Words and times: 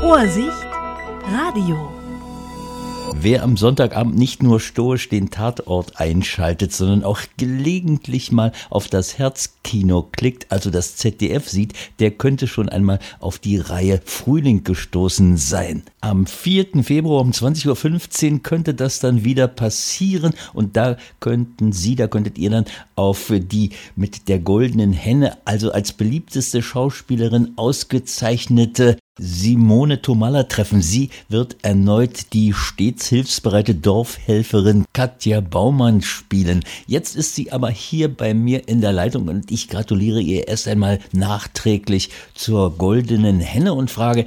Vorsicht, 0.00 0.66
Radio. 1.30 1.90
Wer 3.12 3.42
am 3.42 3.58
Sonntagabend 3.58 4.16
nicht 4.16 4.42
nur 4.42 4.58
stoisch 4.58 5.10
den 5.10 5.28
Tatort 5.28 6.00
einschaltet, 6.00 6.72
sondern 6.72 7.04
auch 7.04 7.20
gelegentlich 7.36 8.32
mal 8.32 8.52
auf 8.70 8.88
das 8.88 9.18
Herzkino 9.18 10.08
klickt, 10.10 10.50
also 10.50 10.70
das 10.70 10.96
ZDF 10.96 11.50
sieht, 11.50 11.74
der 11.98 12.12
könnte 12.12 12.46
schon 12.46 12.70
einmal 12.70 12.98
auf 13.18 13.38
die 13.38 13.58
Reihe 13.58 14.00
Frühling 14.02 14.64
gestoßen 14.64 15.36
sein. 15.36 15.82
Am 16.00 16.24
4. 16.24 16.82
Februar 16.82 17.20
um 17.20 17.32
20.15 17.32 18.32
Uhr 18.32 18.42
könnte 18.42 18.72
das 18.72 19.00
dann 19.00 19.22
wieder 19.22 19.48
passieren 19.48 20.32
und 20.54 20.78
da 20.78 20.96
könnten 21.20 21.72
Sie, 21.72 21.94
da 21.94 22.06
könntet 22.06 22.38
ihr 22.38 22.48
dann 22.48 22.64
auf 22.96 23.30
die 23.30 23.70
mit 23.96 24.28
der 24.28 24.38
goldenen 24.38 24.94
Henne, 24.94 25.36
also 25.44 25.72
als 25.72 25.92
beliebteste 25.92 26.62
Schauspielerin 26.62 27.52
ausgezeichnete 27.56 28.96
Simone 29.22 30.00
Tomalla 30.00 30.44
treffen. 30.44 30.80
Sie 30.80 31.10
wird 31.28 31.58
erneut 31.60 32.32
die 32.32 32.54
stets 32.54 33.06
hilfsbereite 33.08 33.74
Dorfhelferin 33.74 34.86
Katja 34.94 35.42
Baumann 35.42 36.00
spielen. 36.00 36.64
Jetzt 36.86 37.16
ist 37.16 37.34
sie 37.34 37.52
aber 37.52 37.68
hier 37.68 38.08
bei 38.08 38.32
mir 38.32 38.66
in 38.66 38.80
der 38.80 38.92
Leitung 38.92 39.28
und 39.28 39.50
ich 39.50 39.68
gratuliere 39.68 40.22
ihr 40.22 40.48
erst 40.48 40.66
einmal 40.68 41.00
nachträglich 41.12 42.08
zur 42.34 42.78
goldenen 42.78 43.40
Henne 43.40 43.74
und 43.74 43.90
frage, 43.90 44.24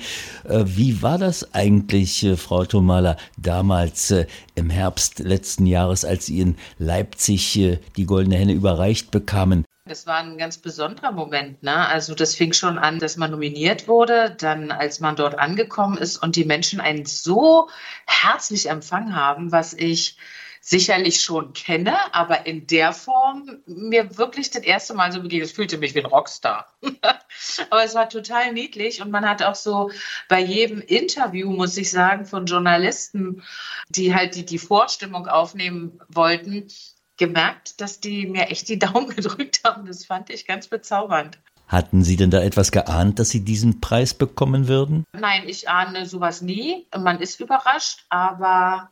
äh, 0.47 0.63
wie 0.67 1.01
war 1.01 1.17
das 1.17 1.55
eigentlich, 1.55 2.23
äh, 2.23 2.37
Frau 2.37 2.63
Tomalla, 2.63 3.17
damals 3.35 4.11
äh, 4.11 4.27
im 4.53 4.69
Herbst 4.69 5.19
letzten 5.19 5.65
Jahres, 5.65 6.05
als 6.05 6.27
Sie 6.27 6.39
in 6.39 6.55
Leipzig 6.77 7.59
die 7.97 8.05
goldene 8.05 8.35
Henne 8.35 8.53
überreicht 8.53 9.09
bekamen? 9.09 9.65
Das 9.85 10.07
war 10.07 10.19
ein 10.19 10.37
ganz 10.37 10.57
besonderer 10.59 11.11
Moment. 11.11 11.61
Ne? 11.61 11.75
Also 11.75 12.15
das 12.15 12.35
fing 12.35 12.53
schon 12.53 12.79
an, 12.79 12.99
dass 12.99 13.17
man 13.17 13.31
nominiert 13.31 13.89
wurde, 13.89 14.33
dann 14.39 14.71
als 14.71 15.01
man 15.01 15.17
dort 15.17 15.37
angekommen 15.37 15.97
ist 15.97 16.15
und 16.17 16.37
die 16.37 16.45
Menschen 16.45 16.79
einen 16.79 17.05
so 17.05 17.69
herzlich 18.05 18.69
empfangen 18.69 19.13
haben, 19.13 19.51
was 19.51 19.73
ich 19.73 20.17
sicherlich 20.61 21.21
schon 21.21 21.51
kenne, 21.51 21.97
aber 22.15 22.45
in 22.45 22.65
der 22.67 22.93
Form 22.93 23.61
mir 23.65 24.17
wirklich 24.17 24.51
das 24.51 24.63
erste 24.63 24.93
Mal 24.93 25.11
so 25.11 25.21
begegnet. 25.21 25.49
Es 25.49 25.55
fühlte 25.55 25.77
mich 25.77 25.93
wie 25.95 25.99
ein 25.99 26.05
Rockstar. 26.05 26.73
aber 27.69 27.83
es 27.83 27.93
war 27.93 28.07
total 28.07 28.53
niedlich 28.53 29.01
und 29.01 29.11
man 29.11 29.27
hat 29.27 29.43
auch 29.43 29.55
so 29.55 29.91
bei 30.29 30.39
jedem 30.39 30.79
Interview, 30.79 31.51
muss 31.51 31.75
ich 31.75 31.91
sagen, 31.91 32.25
von 32.25 32.45
Journalisten, 32.45 33.43
die 33.89 34.15
halt 34.15 34.35
die, 34.35 34.45
die 34.45 34.59
Vorstimmung 34.59 35.27
aufnehmen 35.27 35.99
wollten, 36.07 36.69
gemerkt, 37.17 37.79
dass 37.81 37.99
die 37.99 38.27
mir 38.27 38.49
echt 38.49 38.69
die 38.69 38.79
Daumen 38.79 39.09
gedrückt 39.15 39.61
haben. 39.63 39.85
Das 39.85 40.05
fand 40.05 40.29
ich 40.29 40.45
ganz 40.45 40.67
bezaubernd. 40.67 41.39
Hatten 41.67 42.03
Sie 42.03 42.17
denn 42.17 42.29
da 42.29 42.41
etwas 42.41 42.71
geahnt, 42.71 43.19
dass 43.19 43.29
Sie 43.29 43.43
diesen 43.43 43.81
Preis 43.81 44.13
bekommen 44.13 44.67
würden? 44.67 45.05
Nein, 45.13 45.47
ich 45.47 45.69
ahne 45.69 46.05
sowas 46.05 46.41
nie. 46.41 46.87
Man 46.95 47.19
ist 47.19 47.39
überrascht, 47.39 48.05
aber 48.09 48.91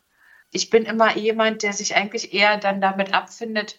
ich 0.51 0.69
bin 0.69 0.85
immer 0.85 1.15
jemand, 1.17 1.63
der 1.63 1.73
sich 1.73 1.95
eigentlich 1.95 2.33
eher 2.33 2.57
dann 2.57 2.81
damit 2.81 3.13
abfindet, 3.13 3.77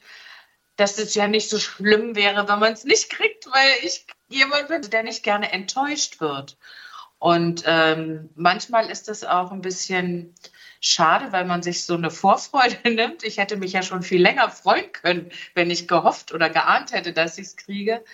dass 0.77 0.99
es 0.99 1.15
ja 1.15 1.29
nicht 1.29 1.51
so 1.51 1.59
schlimm 1.59 2.17
wäre, 2.17 2.49
wenn 2.49 2.59
man 2.59 2.73
es 2.73 2.85
nicht 2.85 3.11
kriegt, 3.11 3.47
weil 3.47 3.71
ich 3.83 4.07
jemand 4.29 4.69
bin, 4.69 4.83
der 4.83 5.03
nicht 5.03 5.23
gerne 5.23 5.53
enttäuscht 5.53 6.21
wird. 6.21 6.57
Und 7.19 7.63
ähm, 7.67 8.31
manchmal 8.35 8.91
ist 8.91 9.09
das 9.09 9.25
auch 9.25 9.53
ein 9.53 9.61
bisschen 9.63 10.35
schade, 10.83 11.33
weil 11.33 11.47
man 11.47 11.63
sich 11.63 11.85
so 11.85 11.95
eine 11.95 12.11
Vorfreude 12.11 12.77
nimmt. 12.91 13.25
Ich 13.25 13.39
hätte 13.39 13.57
mich 13.57 13.73
ja 13.73 13.83
schon 13.83 14.03
viel 14.03 14.21
länger 14.21 14.51
freuen 14.51 14.93
können, 14.93 15.31
wenn 15.55 15.71
ich 15.71 15.89
gehofft 15.89 16.35
oder 16.35 16.51
geahnt 16.51 16.93
hätte, 16.93 17.13
dass 17.13 17.39
ich 17.39 17.47
es 17.47 17.57
kriege. 17.57 18.05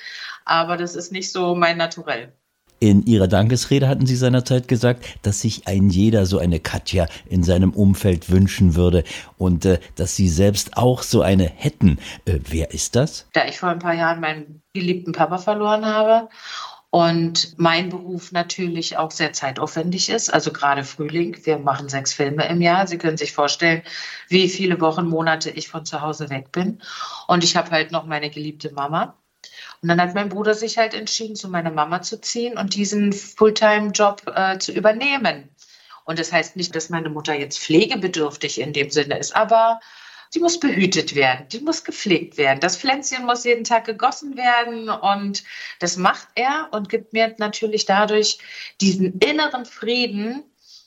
Aber 0.44 0.76
das 0.76 0.94
ist 0.94 1.10
nicht 1.10 1.32
so 1.32 1.54
mein 1.54 1.78
Naturell. 1.78 2.32
In 2.80 3.04
Ihrer 3.06 3.26
Dankesrede 3.26 3.88
hatten 3.88 4.06
Sie 4.06 4.14
seinerzeit 4.14 4.68
gesagt, 4.68 5.04
dass 5.22 5.40
sich 5.40 5.66
ein 5.66 5.90
jeder 5.90 6.26
so 6.26 6.38
eine 6.38 6.60
Katja 6.60 7.08
in 7.28 7.42
seinem 7.42 7.72
Umfeld 7.72 8.30
wünschen 8.30 8.76
würde 8.76 9.02
und 9.36 9.64
äh, 9.64 9.80
dass 9.96 10.14
Sie 10.14 10.28
selbst 10.28 10.76
auch 10.76 11.02
so 11.02 11.22
eine 11.22 11.44
hätten. 11.44 11.98
Äh, 12.24 12.38
wer 12.48 12.70
ist 12.70 12.94
das? 12.94 13.26
Da 13.32 13.46
ich 13.46 13.58
vor 13.58 13.70
ein 13.70 13.80
paar 13.80 13.94
Jahren 13.94 14.20
meinen 14.20 14.62
geliebten 14.74 15.10
Papa 15.10 15.38
verloren 15.38 15.86
habe 15.86 16.28
und 16.90 17.58
mein 17.58 17.90
Beruf 17.90 18.32
natürlich 18.32 18.96
auch 18.96 19.10
sehr 19.10 19.34
zeitaufwendig 19.34 20.08
ist, 20.08 20.32
also 20.32 20.52
gerade 20.52 20.84
Frühling. 20.84 21.38
Wir 21.44 21.58
machen 21.58 21.90
sechs 21.90 22.14
Filme 22.14 22.48
im 22.48 22.62
Jahr. 22.62 22.86
Sie 22.86 22.96
können 22.96 23.18
sich 23.18 23.32
vorstellen, 23.32 23.82
wie 24.28 24.48
viele 24.48 24.80
Wochen, 24.80 25.06
Monate 25.06 25.50
ich 25.50 25.68
von 25.68 25.84
zu 25.84 26.00
Hause 26.00 26.30
weg 26.30 26.50
bin. 26.50 26.80
Und 27.26 27.44
ich 27.44 27.56
habe 27.56 27.70
halt 27.72 27.92
noch 27.92 28.06
meine 28.06 28.30
geliebte 28.30 28.72
Mama. 28.72 29.18
Und 29.82 29.90
dann 29.90 30.00
hat 30.00 30.14
mein 30.14 30.30
Bruder 30.30 30.54
sich 30.54 30.78
halt 30.78 30.94
entschieden, 30.94 31.36
zu 31.36 31.48
meiner 31.50 31.70
Mama 31.70 32.00
zu 32.00 32.20
ziehen 32.20 32.56
und 32.56 32.74
diesen 32.74 33.12
Fulltime-Job 33.12 34.22
äh, 34.34 34.58
zu 34.58 34.72
übernehmen. 34.72 35.50
Und 36.04 36.18
das 36.18 36.32
heißt 36.32 36.56
nicht, 36.56 36.74
dass 36.74 36.88
meine 36.88 37.10
Mutter 37.10 37.34
jetzt 37.34 37.58
pflegebedürftig 37.58 38.62
in 38.62 38.72
dem 38.72 38.88
Sinne 38.88 39.18
ist, 39.18 39.36
aber 39.36 39.78
die 40.34 40.40
muss 40.40 40.60
behütet 40.60 41.14
werden, 41.14 41.46
die 41.50 41.60
muss 41.60 41.84
gepflegt 41.84 42.36
werden. 42.36 42.60
Das 42.60 42.76
Pflänzchen 42.76 43.24
muss 43.24 43.44
jeden 43.44 43.64
Tag 43.64 43.84
gegossen 43.84 44.36
werden 44.36 44.88
und 44.88 45.44
das 45.78 45.96
macht 45.96 46.28
er 46.34 46.68
und 46.72 46.88
gibt 46.88 47.12
mir 47.12 47.34
natürlich 47.38 47.86
dadurch 47.86 48.38
diesen 48.80 49.18
inneren 49.18 49.64
Frieden, 49.64 50.44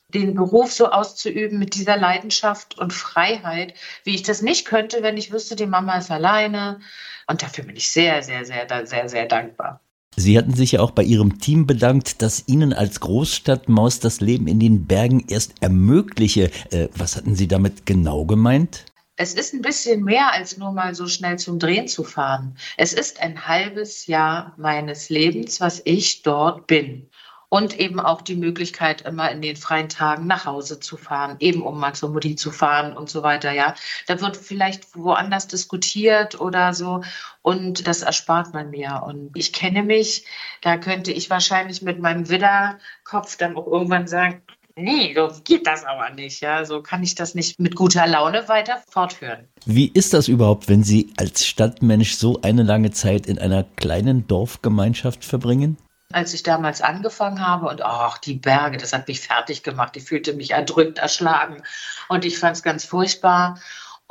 den 0.09 0.35
Beruf 0.35 0.73
so 0.73 0.91
auszuüben 0.91 1.57
mit 1.57 1.75
dieser 1.75 1.97
Leidenschaft 1.97 2.77
und 2.77 2.93
Freiheit, 2.93 3.73
wie 4.03 4.15
ich 4.15 4.23
das 4.23 4.41
nicht 4.41 4.65
könnte, 4.65 5.03
wenn 5.03 5.17
ich 5.17 5.31
wüsste, 5.31 5.55
die 5.55 5.65
Mama 5.65 5.97
ist 5.97 6.11
alleine. 6.11 6.81
Und 7.27 7.41
dafür 7.41 7.63
bin 7.63 7.75
ich 7.75 7.91
sehr, 7.91 8.21
sehr, 8.21 8.45
sehr, 8.45 8.67
sehr, 8.85 9.09
sehr 9.09 9.25
dankbar. 9.25 9.79
Sie 10.17 10.37
hatten 10.37 10.53
sich 10.53 10.73
ja 10.73 10.81
auch 10.81 10.91
bei 10.91 11.03
Ihrem 11.03 11.39
Team 11.39 11.65
bedankt, 11.65 12.21
dass 12.21 12.43
Ihnen 12.47 12.73
als 12.73 12.99
Großstadtmaus 12.99 14.01
das 14.01 14.19
Leben 14.19 14.47
in 14.47 14.59
den 14.59 14.85
Bergen 14.85 15.23
erst 15.29 15.53
ermögliche. 15.61 16.51
Äh, 16.71 16.89
was 16.93 17.15
hatten 17.15 17.35
Sie 17.35 17.47
damit 17.47 17.85
genau 17.85 18.25
gemeint? 18.25 18.85
Es 19.21 19.35
ist 19.35 19.53
ein 19.53 19.61
bisschen 19.61 20.03
mehr 20.03 20.33
als 20.33 20.57
nur 20.57 20.71
mal 20.71 20.95
so 20.95 21.05
schnell 21.05 21.37
zum 21.37 21.59
Drehen 21.59 21.87
zu 21.87 22.03
fahren. 22.03 22.57
Es 22.75 22.91
ist 22.91 23.21
ein 23.21 23.47
halbes 23.47 24.07
Jahr 24.07 24.55
meines 24.57 25.09
Lebens, 25.09 25.61
was 25.61 25.79
ich 25.85 26.23
dort 26.23 26.65
bin. 26.65 27.07
Und 27.47 27.79
eben 27.79 27.99
auch 27.99 28.23
die 28.23 28.35
Möglichkeit, 28.35 29.01
immer 29.01 29.29
in 29.29 29.43
den 29.43 29.57
freien 29.57 29.89
Tagen 29.89 30.25
nach 30.25 30.45
Hause 30.47 30.79
zu 30.79 30.97
fahren, 30.97 31.35
eben 31.37 31.61
um 31.61 31.79
mal 31.79 31.93
zur 31.93 32.09
Mutti 32.09 32.35
zu 32.35 32.49
fahren 32.49 32.97
und 32.97 33.11
so 33.11 33.21
weiter, 33.21 33.51
ja. 33.51 33.75
Da 34.07 34.19
wird 34.21 34.37
vielleicht 34.37 34.95
woanders 34.95 35.47
diskutiert 35.47 36.41
oder 36.41 36.73
so. 36.73 37.03
Und 37.43 37.85
das 37.85 38.01
erspart 38.01 38.55
man 38.55 38.71
mir. 38.71 39.03
Und 39.05 39.37
ich 39.37 39.53
kenne 39.53 39.83
mich, 39.83 40.25
da 40.61 40.77
könnte 40.77 41.11
ich 41.11 41.29
wahrscheinlich 41.29 41.83
mit 41.83 41.99
meinem 41.99 42.27
Widderkopf 42.27 43.37
dann 43.37 43.55
auch 43.55 43.67
irgendwann 43.67 44.07
sagen, 44.07 44.41
nee, 44.81 45.13
so 45.15 45.29
geht 45.43 45.67
das 45.67 45.85
aber 45.85 46.09
nicht. 46.09 46.41
Ja, 46.41 46.65
so 46.65 46.81
kann 46.81 47.03
ich 47.03 47.15
das 47.15 47.35
nicht 47.35 47.59
mit 47.59 47.75
guter 47.75 48.07
Laune 48.07 48.47
weiter 48.47 48.81
fortführen. 48.89 49.47
Wie 49.65 49.87
ist 49.87 50.13
das 50.13 50.27
überhaupt, 50.27 50.69
wenn 50.69 50.83
Sie 50.83 51.13
als 51.17 51.45
Stadtmensch 51.45 52.15
so 52.15 52.39
eine 52.41 52.63
lange 52.63 52.91
Zeit 52.91 53.25
in 53.25 53.39
einer 53.39 53.63
kleinen 53.75 54.27
Dorfgemeinschaft 54.27 55.23
verbringen? 55.23 55.77
Als 56.11 56.33
ich 56.33 56.43
damals 56.43 56.81
angefangen 56.81 57.45
habe 57.45 57.69
und 57.69 57.81
ach, 57.81 58.17
die 58.17 58.33
Berge, 58.33 58.77
das 58.77 58.91
hat 58.91 59.07
mich 59.07 59.21
fertig 59.21 59.63
gemacht. 59.63 59.95
Ich 59.95 60.03
fühlte 60.03 60.33
mich 60.33 60.51
erdrückt, 60.51 60.97
erschlagen 60.97 61.63
und 62.09 62.25
ich 62.25 62.37
fand 62.37 62.57
es 62.57 62.63
ganz 62.63 62.83
furchtbar. 62.83 63.59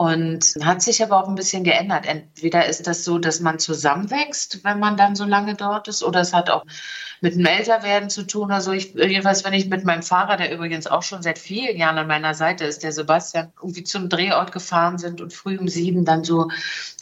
Und 0.00 0.54
hat 0.64 0.80
sich 0.80 1.02
aber 1.02 1.22
auch 1.22 1.28
ein 1.28 1.34
bisschen 1.34 1.62
geändert. 1.62 2.06
Entweder 2.06 2.64
ist 2.64 2.86
das 2.86 3.04
so, 3.04 3.18
dass 3.18 3.40
man 3.40 3.58
zusammenwächst, 3.58 4.64
wenn 4.64 4.78
man 4.78 4.96
dann 4.96 5.14
so 5.14 5.26
lange 5.26 5.56
dort 5.56 5.88
ist, 5.88 6.02
oder 6.02 6.20
es 6.20 6.32
hat 6.32 6.48
auch 6.48 6.64
mit 7.20 7.34
dem 7.34 7.44
Älterwerden 7.44 8.08
zu 8.08 8.22
tun. 8.22 8.50
Also 8.50 8.72
ich, 8.72 8.94
jedenfalls, 8.94 9.44
wenn 9.44 9.52
ich 9.52 9.68
mit 9.68 9.84
meinem 9.84 10.02
Fahrer, 10.02 10.38
der 10.38 10.54
übrigens 10.54 10.86
auch 10.86 11.02
schon 11.02 11.22
seit 11.22 11.38
vielen 11.38 11.76
Jahren 11.76 11.98
an 11.98 12.06
meiner 12.06 12.32
Seite 12.32 12.64
ist, 12.64 12.82
der 12.82 12.92
Sebastian, 12.92 13.52
irgendwie 13.60 13.84
zum 13.84 14.08
Drehort 14.08 14.52
gefahren 14.52 14.96
sind 14.96 15.20
und 15.20 15.34
früh 15.34 15.58
um 15.58 15.68
sieben 15.68 16.06
dann 16.06 16.24
so 16.24 16.48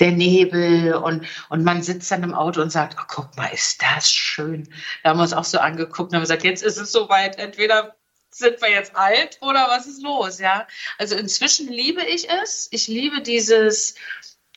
der 0.00 0.10
Nebel 0.10 0.94
und, 0.94 1.24
und 1.50 1.62
man 1.62 1.84
sitzt 1.84 2.10
dann 2.10 2.24
im 2.24 2.34
Auto 2.34 2.60
und 2.60 2.72
sagt, 2.72 2.96
oh, 2.98 3.04
guck 3.06 3.36
mal, 3.36 3.46
ist 3.52 3.80
das 3.80 4.10
schön. 4.10 4.68
Da 5.04 5.10
haben 5.10 5.18
wir 5.18 5.22
uns 5.22 5.34
auch 5.34 5.44
so 5.44 5.58
angeguckt 5.58 6.10
und 6.10 6.14
haben 6.16 6.22
gesagt, 6.22 6.42
jetzt 6.42 6.64
ist 6.64 6.78
es 6.78 6.90
soweit. 6.90 7.38
Entweder 7.38 7.94
sind 8.30 8.60
wir 8.60 8.70
jetzt 8.70 8.94
alt 8.96 9.38
oder 9.40 9.68
was 9.68 9.86
ist 9.86 10.02
los? 10.02 10.38
Ja, 10.38 10.66
also 10.98 11.16
inzwischen 11.16 11.68
liebe 11.68 12.02
ich 12.04 12.28
es. 12.42 12.68
Ich 12.70 12.88
liebe 12.88 13.22
dieses 13.22 13.94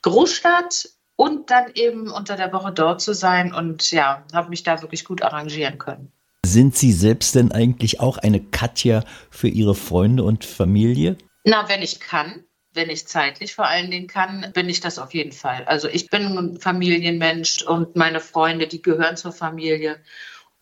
Großstadt 0.02 0.90
und 1.16 1.52
dann 1.52 1.72
eben 1.76 2.10
unter 2.10 2.36
der 2.36 2.52
Woche 2.54 2.72
dort 2.72 3.02
zu 3.02 3.14
sein 3.14 3.54
und 3.54 3.92
ja, 3.92 4.26
habe 4.34 4.50
mich 4.50 4.64
da 4.64 4.82
wirklich 4.82 5.06
gut 5.06 5.22
arrangieren 5.22 5.78
können. 5.78 6.12
Sind 6.46 6.76
Sie 6.76 6.92
selbst 6.92 7.36
denn 7.36 7.52
eigentlich 7.52 8.00
auch 8.00 8.18
eine 8.18 8.42
Katja 8.42 9.04
für 9.30 9.48
Ihre 9.48 9.76
Freunde 9.76 10.24
und 10.24 10.44
Familie? 10.44 11.18
Na, 11.44 11.70
wenn 11.70 11.82
ich 11.82 12.00
kann, 12.00 12.44
wenn 12.74 12.90
ich 12.90 13.08
zeitlich 13.08 13.54
vor 13.54 13.68
allen 13.68 13.92
Dingen 13.92 14.08
kann, 14.08 14.52
bin 14.54 14.68
ich 14.68 14.80
das 14.80 14.98
auf 14.98 15.14
jeden 15.14 15.32
Fall. 15.32 15.64
Also 15.66 15.88
ich 15.88 16.10
bin 16.10 16.38
ein 16.38 16.60
Familienmensch 16.60 17.64
und 17.64 17.96
meine 17.96 18.20
Freunde, 18.20 18.68
die 18.68 18.82
gehören 18.82 19.18
zur 19.18 19.32
Familie. 19.32 20.02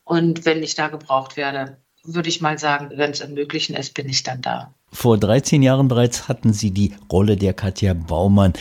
Und 0.04 0.46
wenn 0.46 0.62
ich 0.64 0.76
da 0.76 0.90
gebraucht 0.90 1.38
werde, 1.38 1.78
würde 2.14 2.30
ich 2.30 2.42
mal 2.42 2.58
sagen, 2.58 2.92
wenn 2.96 3.12
es 3.12 3.22
im 3.22 3.34
Möglichen 3.34 3.76
ist, 3.76 3.94
bin 3.94 4.10
ich 4.10 4.24
dann 4.24 4.42
da. 4.42 4.74
Vor 4.92 5.18
13 5.18 5.62
Jahren 5.62 5.88
bereits 5.88 6.28
hatten 6.28 6.54
Sie 6.54 6.72
die 6.72 6.96
Rolle 7.12 7.38
der 7.38 7.54
Katja 7.54 7.94
Baumann 7.94 8.54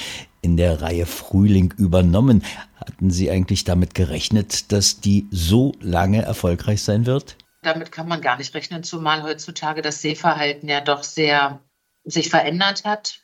in 0.43 0.57
der 0.57 0.83
Reihe 0.83 1.07
Frühling 1.07 1.75
übernommen. 1.77 2.45
Hatten 2.77 3.11
Sie 3.11 3.31
eigentlich 3.31 3.65
damit 3.65 3.95
gerechnet, 3.95 4.73
dass 4.73 5.01
die 5.01 5.27
so 5.31 5.73
lange 5.81 6.23
erfolgreich 6.23 6.83
sein 6.83 7.07
wird? 7.07 7.37
Damit 7.63 7.91
kann 7.91 8.09
man 8.09 8.21
gar 8.21 8.39
nicht 8.39 8.55
rechnen, 8.55 8.85
zumal 8.85 9.23
heutzutage 9.23 9.83
das 9.83 10.01
Sehverhalten 10.01 10.69
ja 10.69 10.81
doch 10.81 11.03
sehr 11.03 11.61
sich 12.05 12.31
verändert 12.31 12.85
hat 12.85 13.21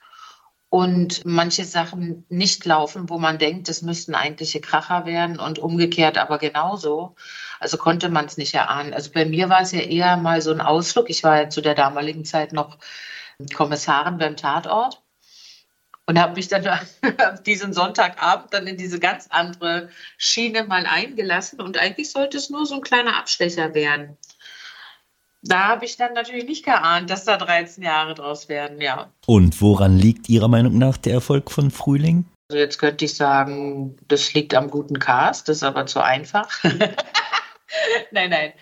und 0.75 1.25
manche 1.25 1.65
Sachen 1.65 2.27
nicht 2.29 2.65
laufen, 2.65 3.09
wo 3.09 3.17
man 3.17 3.39
denkt, 3.39 3.69
das 3.69 3.83
müssten 3.83 4.17
eigentliche 4.17 4.61
Kracher 4.61 5.07
werden 5.07 5.39
und 5.39 5.61
umgekehrt 5.61 6.19
aber 6.19 6.39
genauso. 6.39 7.15
Also 7.61 7.77
konnte 7.77 8.09
man 8.09 8.25
es 8.25 8.39
nicht 8.39 8.55
erahnen. 8.55 8.93
Also 8.93 9.13
bei 9.13 9.25
mir 9.25 9.49
war 9.49 9.61
es 9.61 9.71
ja 9.71 9.79
eher 9.79 10.17
mal 10.17 10.43
so 10.43 10.51
ein 10.51 10.61
Ausflug. 10.61 11.11
Ich 11.11 11.23
war 11.23 11.43
ja 11.43 11.49
zu 11.49 11.61
der 11.61 11.77
damaligen 11.77 12.25
Zeit 12.25 12.53
noch 12.53 12.77
Kommissarin 13.55 14.19
beim 14.19 14.37
Tatort 14.37 15.01
und 16.07 16.21
habe 16.21 16.35
mich 16.35 16.49
dann 16.49 16.65
diesen 17.47 17.73
Sonntagabend 17.73 18.53
dann 18.53 18.67
in 18.67 18.77
diese 18.77 18.99
ganz 18.99 19.29
andere 19.31 19.91
Schiene 20.19 20.65
mal 20.65 20.87
eingelassen. 20.87 21.61
Und 21.61 21.79
eigentlich 21.79 22.11
sollte 22.11 22.37
es 22.37 22.51
nur 22.51 22.67
so 22.67 22.75
ein 22.75 22.81
kleiner 22.81 23.17
Abstecher 23.17 23.75
werden 23.75 24.19
da 25.45 25.69
habe 25.69 25.85
ich 25.85 25.97
dann 25.97 26.15
natürlich 26.15 26.47
nicht 26.47 26.65
geahnt, 26.65 27.11
dass 27.11 27.25
da 27.25 27.37
13 27.37 27.85
Jahre 27.85 28.15
draus 28.15 28.49
werden, 28.49 28.81
ja. 28.81 29.11
Und 29.27 29.61
woran 29.61 29.99
liegt 29.99 30.29
Ihrer 30.29 30.49
Meinung 30.49 30.79
nach 30.79 30.97
der 30.97 31.15
Erfolg 31.15 31.51
von 31.51 31.71
Frühling? 31.71 32.25
Also 32.49 32.59
jetzt 32.59 32.79
könnte 32.79 33.05
ich 33.05 33.15
sagen, 33.15 33.97
das 34.09 34.35
liegt 34.35 34.55
am 34.55 34.71
guten 34.71 34.99
Cast, 34.99 35.49
das 35.49 35.59
ist 35.59 35.63
aber 35.63 35.87
zu 35.87 36.03
einfach. 36.03 36.49
nein, 38.11 38.31
nein. 38.31 38.53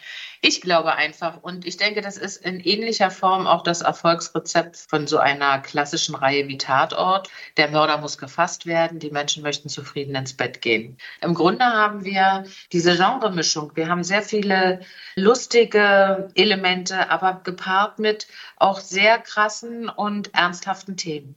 Ich 0.44 0.60
glaube 0.60 0.96
einfach 0.96 1.40
und 1.44 1.64
ich 1.64 1.76
denke, 1.76 2.00
das 2.00 2.16
ist 2.16 2.44
in 2.44 2.58
ähnlicher 2.58 3.12
Form 3.12 3.46
auch 3.46 3.62
das 3.62 3.80
Erfolgsrezept 3.80 4.76
von 4.76 5.06
so 5.06 5.18
einer 5.18 5.60
klassischen 5.60 6.16
Reihe 6.16 6.48
wie 6.48 6.58
Tatort. 6.58 7.30
Der 7.56 7.70
Mörder 7.70 7.98
muss 7.98 8.18
gefasst 8.18 8.66
werden, 8.66 8.98
die 8.98 9.12
Menschen 9.12 9.44
möchten 9.44 9.68
zufrieden 9.68 10.16
ins 10.16 10.34
Bett 10.34 10.60
gehen. 10.60 10.98
Im 11.20 11.34
Grunde 11.34 11.64
haben 11.64 12.04
wir 12.04 12.42
diese 12.72 12.96
Genremischung. 12.96 13.70
Wir 13.76 13.88
haben 13.88 14.02
sehr 14.02 14.22
viele 14.22 14.80
lustige 15.14 16.28
Elemente, 16.34 17.08
aber 17.08 17.40
gepaart 17.44 18.00
mit 18.00 18.26
auch 18.56 18.80
sehr 18.80 19.18
krassen 19.18 19.88
und 19.88 20.34
ernsthaften 20.34 20.96
Themen. 20.96 21.36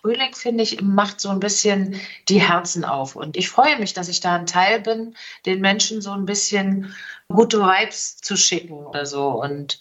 Frühling, 0.00 0.34
finde 0.34 0.62
ich, 0.62 0.80
macht 0.80 1.20
so 1.20 1.28
ein 1.28 1.40
bisschen 1.40 2.00
die 2.28 2.40
Herzen 2.40 2.84
auf. 2.84 3.16
Und 3.16 3.36
ich 3.36 3.48
freue 3.48 3.78
mich, 3.78 3.94
dass 3.94 4.08
ich 4.08 4.20
da 4.20 4.36
ein 4.36 4.46
Teil 4.46 4.80
bin, 4.80 5.16
den 5.44 5.60
Menschen 5.60 6.00
so 6.00 6.12
ein 6.12 6.24
bisschen 6.24 6.94
gute 7.28 7.60
Vibes 7.60 8.18
zu 8.18 8.36
schicken 8.36 8.74
oder 8.74 9.06
so. 9.06 9.28
Und 9.28 9.78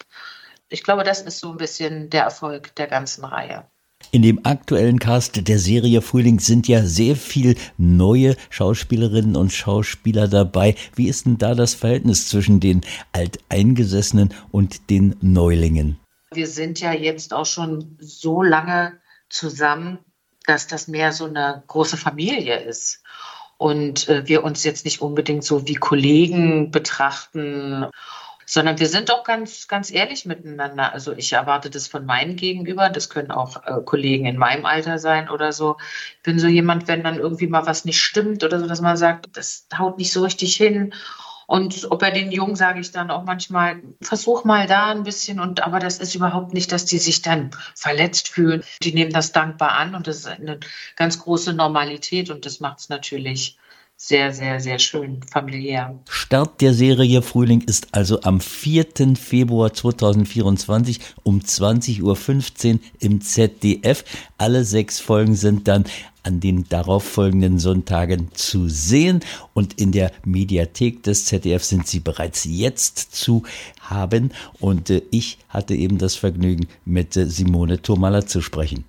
ich 0.69 0.83
glaube, 0.83 1.03
das 1.03 1.21
ist 1.21 1.39
so 1.39 1.51
ein 1.51 1.57
bisschen 1.57 2.09
der 2.09 2.23
Erfolg 2.23 2.75
der 2.75 2.87
ganzen 2.87 3.25
Reihe. 3.25 3.65
In 4.11 4.21
dem 4.21 4.45
aktuellen 4.45 4.99
Cast 4.99 5.47
der 5.47 5.59
Serie 5.59 6.01
Frühling 6.01 6.39
sind 6.39 6.67
ja 6.67 6.83
sehr 6.83 7.15
viel 7.15 7.55
neue 7.77 8.35
Schauspielerinnen 8.49 9.35
und 9.35 9.51
Schauspieler 9.51 10.27
dabei. 10.27 10.75
Wie 10.95 11.07
ist 11.07 11.25
denn 11.25 11.37
da 11.37 11.55
das 11.55 11.73
Verhältnis 11.73 12.29
zwischen 12.29 12.59
den 12.59 12.81
Alteingesessenen 13.11 14.33
und 14.51 14.89
den 14.89 15.15
Neulingen? 15.21 15.99
Wir 16.31 16.47
sind 16.47 16.79
ja 16.79 16.93
jetzt 16.93 17.33
auch 17.33 17.45
schon 17.45 17.97
so 17.99 18.43
lange 18.43 18.99
zusammen, 19.29 19.99
dass 20.47 20.65
das 20.65 20.87
mehr 20.87 21.11
so 21.11 21.25
eine 21.25 21.63
große 21.67 21.97
Familie 21.97 22.57
ist 22.57 23.03
und 23.57 24.07
äh, 24.07 24.27
wir 24.27 24.43
uns 24.43 24.63
jetzt 24.63 24.85
nicht 24.85 25.01
unbedingt 25.01 25.43
so 25.43 25.67
wie 25.67 25.75
Kollegen 25.75 26.71
betrachten, 26.71 27.87
sondern 28.45 28.79
wir 28.79 28.87
sind 28.87 29.11
auch 29.11 29.25
ganz, 29.25 29.67
ganz 29.67 29.91
ehrlich 29.91 30.25
miteinander. 30.25 30.93
Also 30.93 31.11
ich 31.11 31.33
erwarte 31.33 31.69
das 31.69 31.87
von 31.87 32.05
meinen 32.05 32.37
Gegenüber. 32.37 32.89
Das 32.89 33.09
können 33.09 33.29
auch 33.29 33.57
äh, 33.65 33.81
Kollegen 33.83 34.25
in 34.25 34.37
meinem 34.37 34.65
Alter 34.65 34.99
sein 34.99 35.29
oder 35.29 35.51
so. 35.51 35.75
Ich 36.15 36.23
bin 36.23 36.39
so 36.39 36.47
jemand, 36.47 36.87
wenn 36.87 37.03
dann 37.03 37.19
irgendwie 37.19 37.47
mal 37.47 37.65
was 37.65 37.83
nicht 37.83 38.01
stimmt 38.01 38.45
oder 38.45 38.59
so, 38.59 38.67
dass 38.67 38.79
man 38.79 38.95
sagt, 38.95 39.27
das 39.35 39.67
haut 39.77 39.97
nicht 39.97 40.13
so 40.13 40.23
richtig 40.23 40.55
hin. 40.55 40.93
Und 41.47 41.87
bei 41.97 42.11
den 42.11 42.31
Jungen 42.31 42.57
sage 42.57 42.81
ich 42.81 42.91
dann 42.91 43.09
auch 43.09 43.23
manchmal, 43.23 43.81
versuch 44.01 44.43
mal 44.43 44.67
da 44.67 44.91
ein 44.91 45.03
bisschen 45.03 45.39
und 45.39 45.63
aber 45.63 45.79
das 45.79 45.97
ist 45.99 46.13
überhaupt 46.13 46.53
nicht, 46.53 46.73
dass 46.73 46.83
die 46.83 46.97
sich 46.97 47.21
dann 47.21 47.51
verletzt 47.73 48.27
fühlen. 48.27 48.63
Die 48.83 48.93
nehmen 48.93 49.13
das 49.13 49.31
dankbar 49.31 49.71
an 49.71 49.95
und 49.95 50.07
das 50.07 50.17
ist 50.17 50.27
eine 50.27 50.59
ganz 50.97 51.19
große 51.19 51.53
Normalität 51.53 52.29
und 52.29 52.45
das 52.45 52.59
macht 52.59 52.79
es 52.79 52.89
natürlich 52.89 53.57
sehr, 53.99 54.31
sehr, 54.31 54.59
sehr 54.59 54.77
schön 54.77 55.21
familiär. 55.23 55.99
Start 56.07 56.61
der 56.61 56.75
Serie 56.75 57.23
Frühling 57.23 57.61
ist 57.61 57.87
also 57.93 58.21
am 58.21 58.39
4. 58.39 59.15
Februar 59.19 59.73
2024 59.73 60.99
um 61.23 61.39
20.15 61.39 62.03
Uhr 62.03 62.79
im 62.99 63.21
ZDF. 63.21 64.03
Alle 64.37 64.63
sechs 64.65 64.99
Folgen 64.99 65.33
sind 65.33 65.67
dann 65.67 65.85
an 66.21 66.39
den 66.39 66.67
darauffolgenden 66.69 67.57
Sonntagen 67.57 68.29
zu 68.33 68.67
sehen 68.67 69.21
und 69.53 69.79
in 69.79 69.91
der 69.91 70.11
Mediathek 70.25 71.01
des 71.01 71.25
ZDF 71.25 71.63
sind 71.63 71.87
sie 71.87 72.01
bereits 72.01 72.43
jetzt 72.43 73.15
zu 73.15 73.43
haben 73.79 74.31
und 74.59 74.89
äh, 74.89 75.01
ich 75.09 75.37
hatte 75.47 75.73
eben 75.73 75.97
das 75.97 76.15
Vergnügen 76.15 76.67
mit 76.85 77.15
äh, 77.15 77.27
Simone 77.27 77.81
Thurmaler 77.81 78.27
zu 78.27 78.41
sprechen. 78.41 78.83